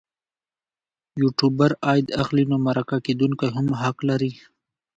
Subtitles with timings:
[1.21, 4.31] یوټوبر عاید اخلي نو مرکه کېدونکی هم حق لري.